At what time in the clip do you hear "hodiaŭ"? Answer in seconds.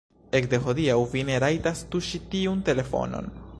0.67-0.95